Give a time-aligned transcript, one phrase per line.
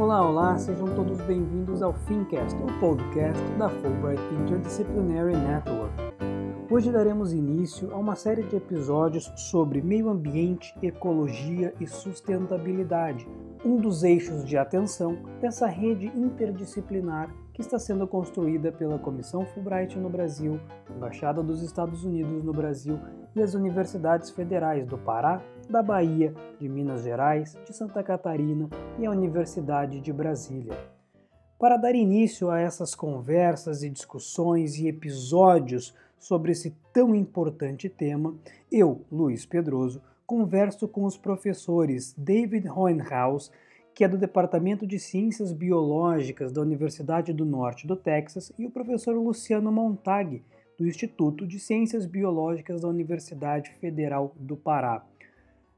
[0.00, 5.92] Olá, olá, sejam todos bem-vindos ao Fincast, o podcast da Fulbright Interdisciplinary Network.
[6.70, 13.28] Hoje daremos início a uma série de episódios sobre meio ambiente, ecologia e sustentabilidade,
[13.62, 19.98] um dos eixos de atenção dessa rede interdisciplinar que está sendo construída pela Comissão Fulbright
[19.98, 20.58] no Brasil,
[20.96, 22.98] Embaixada dos Estados Unidos no Brasil
[23.34, 29.06] e as universidades federais do Pará, da Bahia, de Minas Gerais, de Santa Catarina e
[29.06, 30.76] a Universidade de Brasília.
[31.58, 38.34] Para dar início a essas conversas e discussões e episódios sobre esse tão importante tema,
[38.72, 43.50] eu, Luiz Pedroso, converso com os professores David Hohenhaus,
[43.94, 48.70] que é do Departamento de Ciências Biológicas da Universidade do Norte do Texas, e o
[48.70, 50.42] professor Luciano Montag,
[50.80, 55.04] do Instituto de Ciências Biológicas da Universidade Federal do Pará.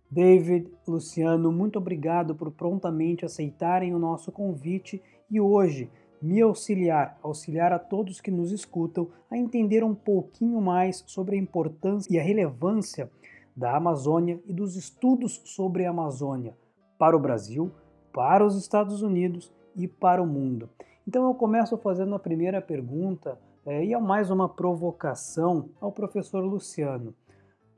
[0.09, 5.91] David, Luciano, muito obrigado por prontamente aceitarem o nosso convite e hoje
[6.23, 11.41] me auxiliar, auxiliar a todos que nos escutam a entender um pouquinho mais sobre a
[11.41, 13.11] importância e a relevância
[13.57, 16.57] da Amazônia e dos estudos sobre a Amazônia
[16.97, 17.73] para o Brasil,
[18.13, 20.71] para os Estados Unidos e para o mundo.
[21.09, 26.41] Então eu começo fazendo a primeira pergunta é, e é mais uma provocação ao professor
[26.41, 27.15] Luciano.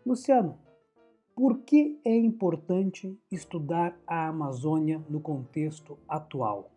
[0.04, 0.58] Luciano,
[1.34, 6.70] por que é importante estudar a Amazônia no contexto atual?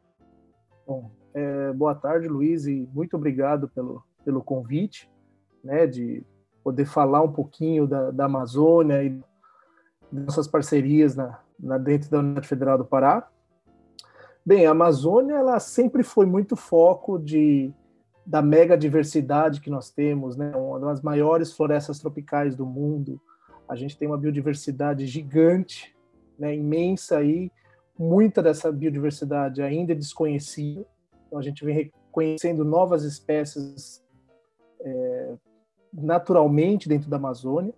[0.85, 5.09] Bom, é, boa tarde, Luiz, e muito obrigado pelo, pelo convite,
[5.63, 6.23] né, de
[6.63, 9.21] poder falar um pouquinho da, da Amazônia e
[10.11, 13.29] nossas parcerias na, na, dentro da Universidade Federal do Pará.
[14.45, 17.73] Bem, a Amazônia ela sempre foi muito foco de,
[18.27, 20.51] da mega diversidade que nós temos, né?
[20.53, 23.21] uma das maiores florestas tropicais do mundo.
[23.69, 25.95] A gente tem uma biodiversidade gigante,
[26.37, 26.53] né?
[26.53, 27.49] imensa aí,
[27.97, 30.85] muita dessa biodiversidade ainda é desconhecida.
[31.25, 34.03] Então a gente vem reconhecendo novas espécies
[34.81, 35.35] é,
[35.93, 37.73] naturalmente dentro da Amazônia,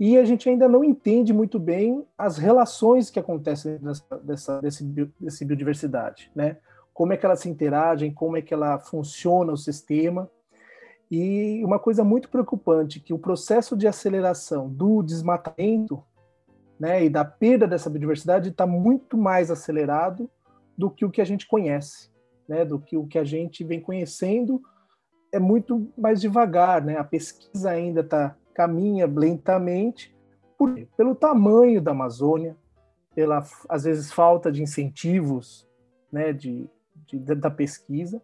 [0.00, 4.84] e a gente ainda não entende muito bem as relações que acontecem dessa, dessa desse,
[5.18, 6.56] desse biodiversidade, né?
[6.96, 10.30] Como é que elas se interagem, como é que ela funciona o sistema.
[11.10, 16.02] E uma coisa muito preocupante que o processo de aceleração do desmatamento,
[16.80, 20.30] né, e da perda dessa biodiversidade está muito mais acelerado
[20.76, 22.10] do que o que a gente conhece,
[22.48, 24.62] né, do que o que a gente vem conhecendo
[25.30, 26.96] é muito mais devagar, né?
[26.96, 30.16] A pesquisa ainda tá caminha lentamente
[30.56, 32.56] por, pelo tamanho da Amazônia,
[33.14, 35.68] pela às vezes falta de incentivos,
[36.10, 36.32] né?
[36.32, 36.70] De,
[37.06, 38.20] de da pesquisa.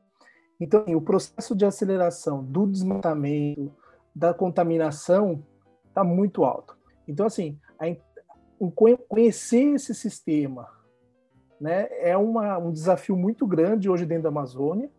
[0.60, 3.72] Então, assim, o processo de aceleração do desmatamento,
[4.15, 5.43] da contaminação,
[5.88, 6.76] está muito alto.
[7.06, 7.87] Então, assim, a,
[9.09, 10.69] conhecer esse sistema
[11.60, 14.91] né, é uma, um desafio muito grande hoje dentro da Amazônia,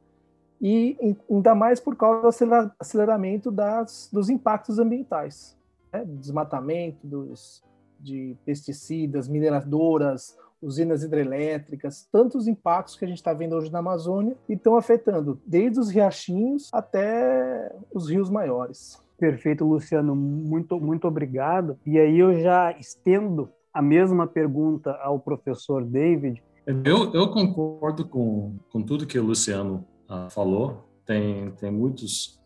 [0.62, 0.98] e
[1.30, 5.58] ainda mais por causa do aceleramento das, dos impactos ambientais,
[5.92, 6.06] né?
[6.06, 7.62] desmatamento, dos,
[8.00, 14.35] de pesticidas, mineradoras, usinas hidrelétricas, tantos impactos que a gente está vendo hoje na Amazônia
[14.47, 19.01] e estão afetando desde os riachinhos até os rios maiores.
[19.18, 21.78] Perfeito, Luciano, muito, muito obrigado.
[21.85, 26.41] E aí eu já estendo a mesma pergunta ao professor David.
[26.66, 32.40] Eu, eu concordo com, com tudo que o Luciano uh, falou, tem, tem muitos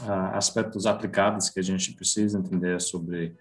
[0.00, 3.34] uh, aspectos aplicados que a gente precisa entender sobre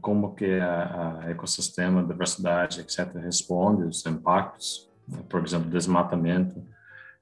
[0.00, 6.58] como que a, a ecossistema, diversidade, etc., responde os impactos, né, por exemplo, desmatamento,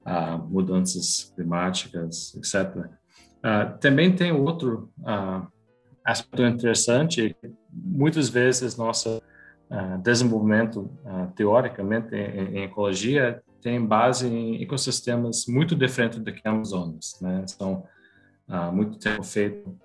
[0.05, 2.75] uh, mudanças climáticas, etc.
[2.77, 5.47] Uh, também tem outro uh,
[6.05, 7.35] aspecto interessante,
[7.71, 9.21] muitas vezes nosso
[10.01, 10.89] desenvolvimento
[11.35, 17.45] teoricamente em, em, ecologia tem base em ecossistemas muito diferentes do que Amazonas, né?
[17.45, 17.85] São
[18.47, 19.79] ah, muito tempo feito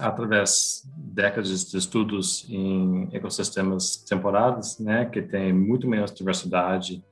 [0.00, 5.06] através décadas de estudos em ecossistemas temporários, né?
[5.06, 7.04] Que tem muito menos diversidade,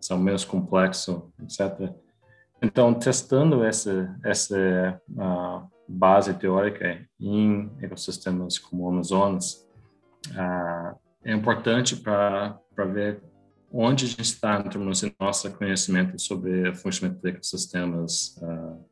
[0.00, 1.92] são menos complexos, etc.
[2.62, 9.66] Então, testando essa essa uh, base teórica em ecossistemas como o Amazonas,
[10.30, 12.58] uh, é importante para
[12.92, 13.22] ver
[13.72, 18.91] onde a gente está em termos de nosso conhecimento sobre o funcionamento de ecossistemas, uh,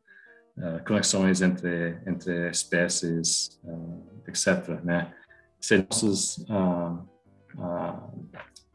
[0.57, 4.83] uh, conexões entre entre espécies, uh, etc.
[4.83, 5.13] Né?
[5.61, 6.45] Se nossas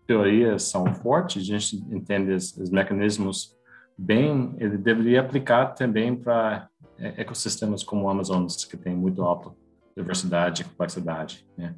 [0.06, 3.56] teorias são fortes, a gente entende os, os mecanismos
[3.98, 6.70] bem, ele deveria aplicar também para
[7.00, 9.52] ecossistemas como o Amazonas, que tem muito alta
[9.98, 11.48] diversidade e complexidade.
[11.58, 11.74] Né?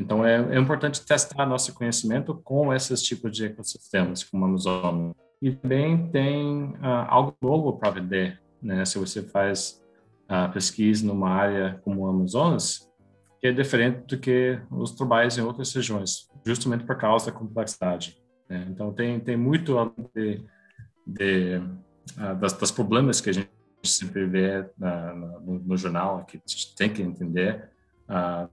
[0.00, 5.14] Então, é, é importante testar nosso conhecimento com esses tipos de ecossistemas, como a Amazônia.
[5.42, 8.84] e também tem uh, algo novo para vender, né?
[8.84, 9.82] Se você faz
[10.30, 12.90] uh, pesquisa numa área como o Amazonas,
[13.40, 18.20] que é diferente do que os trabalhos em outras regiões, justamente por causa da complexidade.
[18.48, 18.66] Né?
[18.70, 19.76] Então tem tem muito
[20.14, 20.44] de,
[21.06, 21.56] de
[22.18, 23.50] uh, das, das, problemas que a gente
[23.82, 27.70] sempre vê no, no, jornal que a gente tem que entender.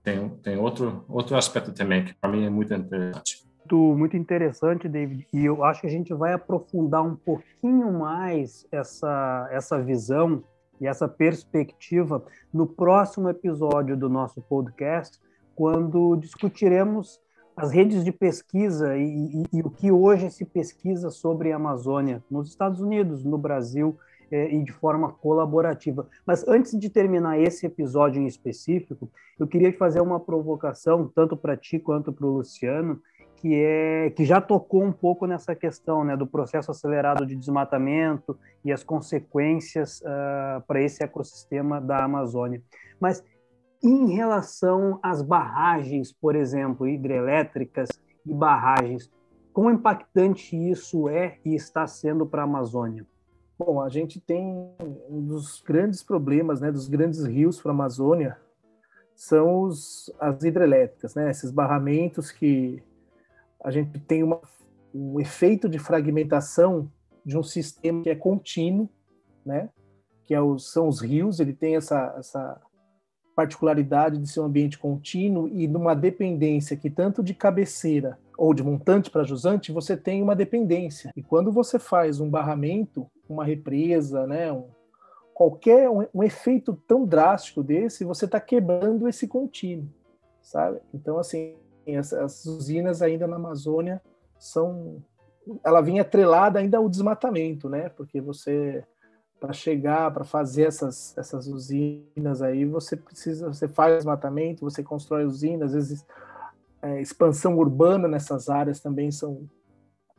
[0.02, 5.26] tem tem outro outro aspecto também que para mim é muito interessante muito, interessante, David,
[5.32, 10.42] e eu acho que a gente vai aprofundar um pouquinho mais essa, essa visão
[10.80, 15.18] e essa perspectiva no próximo episódio do nosso podcast,
[15.54, 17.20] quando discutiremos
[17.56, 22.22] as redes de pesquisa e, e, e o que hoje se pesquisa sobre a Amazônia
[22.30, 23.98] nos Estados Unidos, no Brasil
[24.30, 26.06] é, e de forma colaborativa.
[26.26, 31.56] Mas antes de terminar esse episódio em específico, eu queria fazer uma provocação, tanto para
[31.56, 33.00] ti quanto para o Luciano,
[33.40, 38.36] que é que já tocou um pouco nessa questão né, do processo acelerado de desmatamento
[38.64, 42.60] e as consequências uh, para esse ecossistema da Amazônia.
[43.00, 43.22] Mas
[43.82, 47.88] em relação às barragens, por exemplo, hidrelétricas
[48.26, 49.08] e barragens,
[49.52, 53.06] quão impactante isso é e está sendo para a Amazônia?
[53.56, 54.44] Bom, a gente tem
[55.08, 58.36] um dos grandes problemas, né, dos grandes rios para a Amazônia,
[59.14, 62.82] são os, as hidrelétricas, né, esses barramentos que
[63.62, 64.40] a gente tem uma,
[64.94, 66.90] um efeito de fragmentação
[67.24, 68.88] de um sistema que é contínuo,
[69.44, 69.68] né?
[70.24, 72.60] que é o, são os rios, ele tem essa, essa
[73.34, 78.62] particularidade de ser um ambiente contínuo e numa dependência que tanto de cabeceira ou de
[78.62, 81.12] montante para jusante, você tem uma dependência.
[81.16, 84.66] E quando você faz um barramento, uma represa, né, um,
[85.34, 89.88] qualquer um, um efeito tão drástico desse, você está quebrando esse contínuo,
[90.42, 90.80] sabe?
[90.92, 91.54] Então, assim,
[91.96, 94.00] as usinas ainda na Amazônia
[94.38, 95.02] são
[95.64, 97.88] ela vinha atrelada ainda ao desmatamento, né?
[97.88, 98.84] Porque você
[99.40, 105.24] para chegar, para fazer essas essas usinas aí, você precisa, você faz desmatamento, você constrói
[105.24, 106.06] usinas, às vezes
[106.82, 109.48] é, expansão urbana nessas áreas também são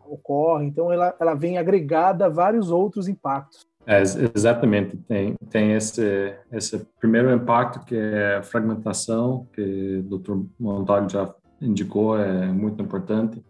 [0.06, 3.68] ocorre, então ela, ela vem agregada a vários outros impactos.
[3.86, 10.38] É, exatamente, tem, tem esse, esse primeiro impacto que é a fragmentação, que o Dr.
[10.60, 13.44] Montalho já indicou é muito importante.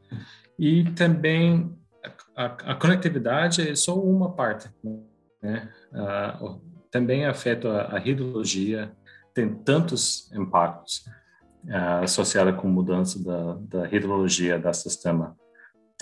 [0.58, 1.76] E também
[2.36, 4.70] a, a conectividade é só uma parte,
[5.42, 5.70] né?
[5.94, 6.58] Ah,
[6.92, 8.92] também afeta a, a, hidrologia,
[9.34, 11.06] tem tantos impactos
[11.70, 15.36] ah, associados com mudança da, da hidrologia do sistema.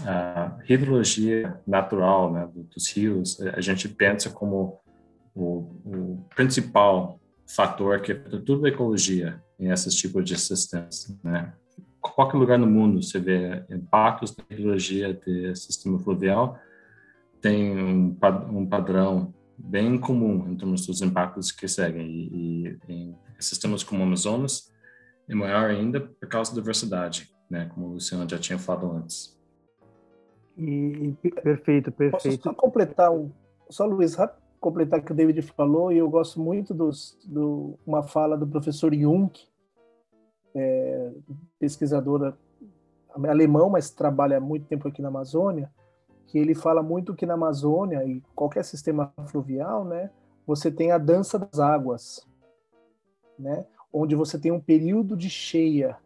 [0.05, 4.79] A hidrologia natural né, dos rios, a gente pensa como
[5.33, 11.51] o, o principal fator que afeta toda a ecologia em esses tipos de sistemas, né?
[12.13, 16.59] Qualquer lugar no mundo você vê impactos da hidrologia de sistema fluvial,
[17.41, 18.17] tem um,
[18.51, 22.07] um padrão bem comum em termos dos impactos que seguem.
[22.07, 24.71] E, e em sistemas como o Amazonas,
[25.27, 27.69] é maior ainda por causa da diversidade, né?
[27.73, 29.37] como o Luciano já tinha falado antes.
[30.57, 32.11] E, e perfeito, perfeito.
[32.11, 33.31] Posso só completar, um,
[33.69, 37.77] só Luiz, rápido, completar o que o David falou, e eu gosto muito dos, do
[37.85, 39.31] uma fala do professor Jung,
[40.55, 40.96] é,
[41.59, 42.37] pesquisadora
[43.25, 45.71] alemão, mas trabalha muito tempo aqui na Amazônia,
[46.27, 50.11] que ele fala muito que na Amazônia e qualquer sistema fluvial, né,
[50.45, 52.27] você tem a dança das águas,
[53.39, 55.97] né, onde você tem um período de cheia,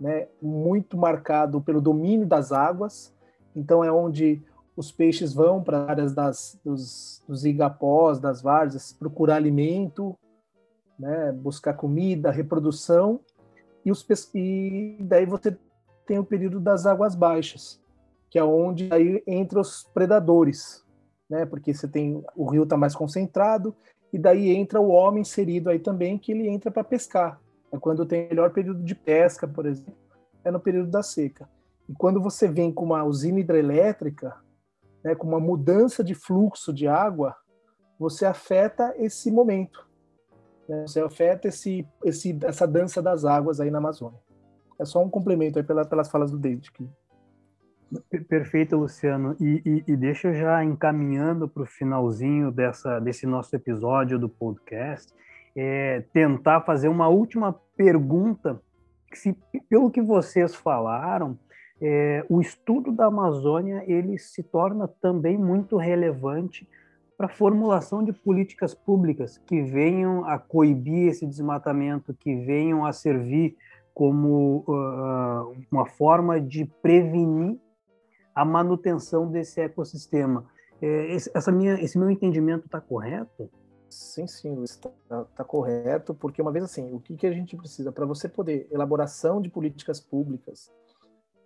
[0.00, 3.14] né, muito marcado pelo domínio das águas.
[3.54, 4.42] Então é onde
[4.76, 10.16] os peixes vão para áreas das, dos, dos igapós, das várzeas, procurar alimento,
[10.98, 13.20] né, buscar comida, reprodução
[13.84, 15.56] e, os, e daí você
[16.06, 17.80] tem o período das águas baixas,
[18.30, 20.84] que é onde aí entra os predadores,
[21.28, 21.46] né?
[21.46, 23.74] Porque você tem o rio está mais concentrado
[24.12, 27.40] e daí entra o homem inserido aí também, que ele entra para pescar.
[27.72, 29.94] É quando tem o melhor período de pesca, por exemplo,
[30.44, 31.48] é no período da seca.
[31.88, 34.36] E quando você vem com uma usina hidrelétrica,
[35.02, 37.36] né, com uma mudança de fluxo de água,
[37.98, 39.86] você afeta esse momento.
[40.68, 40.84] Né?
[40.86, 44.18] Você afeta esse, esse, essa dança das águas aí na Amazônia.
[44.78, 46.70] É só um complemento aí pela, pelas falas do David.
[46.72, 46.88] Aqui.
[48.28, 49.36] Perfeito, Luciano.
[49.40, 54.28] E, e, e deixa eu já encaminhando para o finalzinho dessa, desse nosso episódio do
[54.28, 55.12] podcast,
[55.56, 58.60] é, tentar fazer uma última pergunta.
[59.12, 59.36] Se,
[59.68, 61.38] pelo que vocês falaram,
[61.80, 66.66] é, o estudo da Amazônia ele se torna também muito relevante
[67.16, 72.92] para a formulação de políticas públicas que venham a coibir esse desmatamento, que venham a
[72.92, 73.56] servir
[73.94, 77.58] como uh, uma forma de prevenir
[78.34, 80.44] a manutenção desse ecossistema.
[80.82, 83.48] É, essa minha, esse meu entendimento está correto?
[83.88, 84.90] Sim, sim, está
[85.36, 88.66] tá correto, porque uma vez assim, o que, que a gente precisa para você poder
[88.72, 90.72] elaboração de políticas públicas,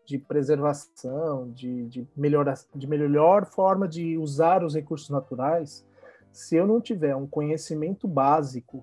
[0.08, 5.86] de preservação, de, de, melhorar, de melhor forma de usar os recursos naturais,
[6.32, 8.82] se eu não tiver um conhecimento básico,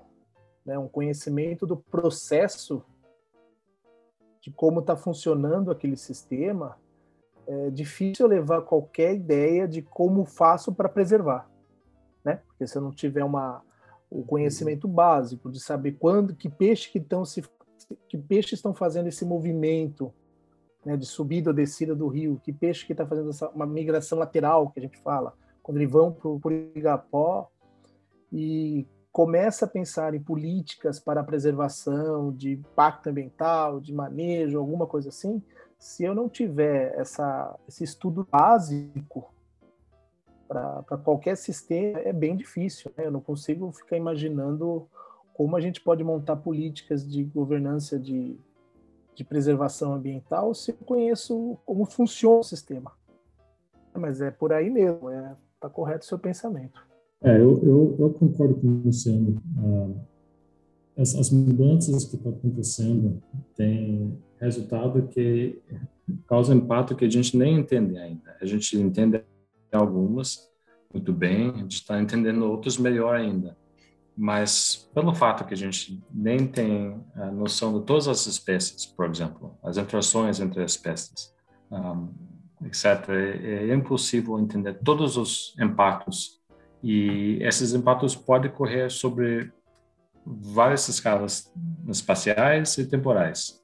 [0.64, 2.84] né, um conhecimento do processo
[4.40, 6.78] de como está funcionando aquele sistema,
[7.48, 11.50] é difícil levar qualquer ideia de como faço para preservar
[12.26, 12.42] né?
[12.48, 13.62] Porque se eu não tiver uma,
[14.10, 17.44] o conhecimento básico de saber quando, que peixe que estão se,
[18.10, 20.12] que peixes estão fazendo esse movimento,
[20.86, 24.18] né, de subida ou descida do rio, que peixe que está fazendo essa, uma migração
[24.18, 26.40] lateral que a gente fala, quando eles vão para o
[26.76, 27.50] Igapó
[28.32, 34.86] e começa a pensar em políticas para a preservação, de impacto ambiental, de manejo, alguma
[34.86, 35.42] coisa assim,
[35.80, 39.34] se eu não tiver essa, esse estudo básico
[40.48, 42.92] para qualquer sistema é bem difícil.
[42.98, 43.08] Né?
[43.08, 44.88] Eu não consigo ficar imaginando
[45.34, 48.38] como a gente pode montar políticas de governança de,
[49.16, 52.92] de preservação ambiental se eu conheço como funciona o sistema.
[53.94, 56.80] Mas é por aí mesmo, está é, tá correto o seu pensamento.
[57.22, 59.12] É, eu, eu, eu concordo com você.
[59.58, 63.22] Ah, as, as mudanças que estão acontecendo
[63.56, 65.62] têm resultado que
[66.28, 68.36] causa impacto que a gente nem entende ainda.
[68.42, 69.24] A gente entende
[69.72, 70.50] algumas
[70.94, 73.58] muito bem, a gente está entendendo outras melhor ainda.
[74.18, 79.10] Mas pelo fato que a gente nem tem a noção de todas as espécies, por
[79.10, 81.34] exemplo, as interações entre as espécies,
[81.70, 82.08] um,
[82.66, 86.42] etc., é, é impossível entender todos os impactos
[86.82, 89.52] e esses impactos podem correr sobre
[90.26, 91.52] várias escalas
[91.88, 93.62] espaciais e temporais.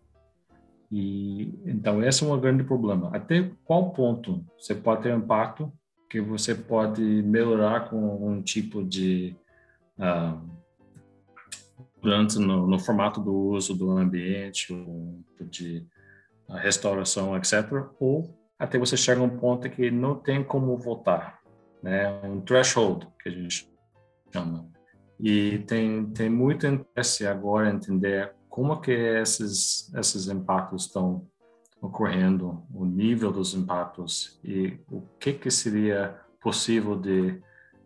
[0.91, 3.09] E então esse é um grande problema.
[3.13, 5.71] Até qual ponto você pode ter impacto
[6.09, 9.35] que você pode melhorar com um tipo de
[9.97, 10.51] uh,
[12.03, 15.85] no, no, formato do uso do ambiente, ou de
[16.47, 17.85] uh, restauração, etc.
[17.99, 21.39] Ou até você chega a um ponto que não tem como voltar,
[21.81, 22.09] né?
[22.23, 23.69] Um threshold que a gente
[24.33, 24.69] chama.
[25.19, 31.27] E tem tem muito interesse agora entender como que esses esses impactos estão
[31.81, 37.41] ocorrendo, o nível dos impactos e o que que seria possível de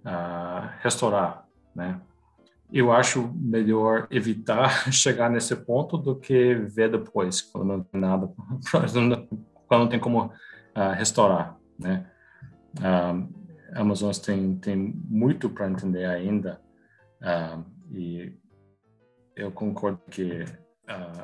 [0.06, 1.45] uh, restaurar,
[1.76, 2.00] né?
[2.72, 8.32] Eu acho melhor evitar chegar nesse ponto do que ver depois, quando não tem nada,
[9.68, 12.10] quando não tem como uh, restaurar, né?
[12.78, 16.62] Uh, Amazonas tem tem muito para entender ainda
[17.22, 18.34] uh, e
[19.36, 20.46] eu concordo que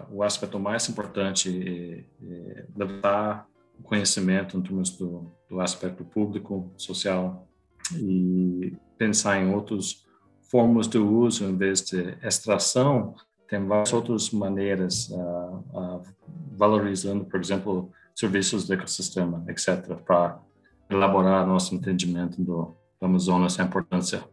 [0.09, 3.47] o aspecto mais importante é, é levantar
[3.79, 7.47] o conhecimento em termos do, do aspecto público, social
[7.95, 10.03] e pensar em outras
[10.51, 13.15] formas de uso em vez de extração.
[13.47, 16.01] Tem várias outras maneiras, uh, uh,
[16.51, 20.39] valorizando, por exemplo, serviços do ecossistema, etc., para
[20.89, 24.23] elaborar nosso entendimento do, do Amazonas e a importância.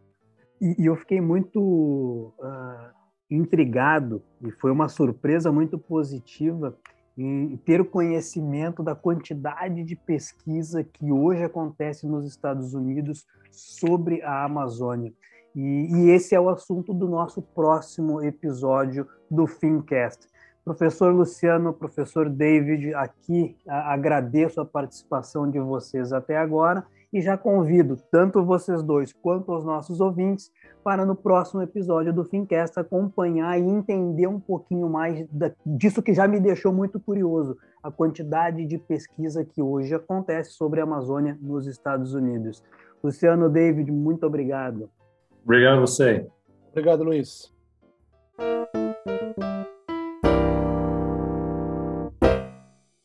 [0.61, 2.93] E, e eu fiquei muito uh,
[3.31, 6.77] intrigado e foi uma surpresa muito positiva
[7.17, 14.21] em ter o conhecimento da quantidade de pesquisa que hoje acontece nos Estados Unidos sobre
[14.21, 15.13] a Amazônia.
[15.55, 20.27] E, e esse é o assunto do nosso próximo episódio do Fincast.
[20.63, 27.97] Professor Luciano, professor David, aqui agradeço a participação de vocês até agora e já convido
[28.11, 30.51] tanto vocês dois quanto os nossos ouvintes
[30.83, 35.25] para no próximo episódio do Fincast acompanhar e entender um pouquinho mais
[35.65, 40.81] disso que já me deixou muito curioso, a quantidade de pesquisa que hoje acontece sobre
[40.81, 42.63] a Amazônia nos Estados Unidos.
[43.03, 44.89] Luciano, David, muito obrigado.
[45.49, 46.27] Obrigado a você.
[46.69, 47.51] Obrigado, Luiz.